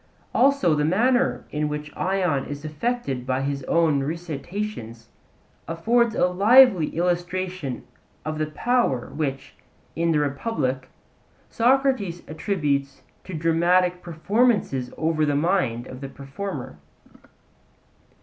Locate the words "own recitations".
3.65-5.09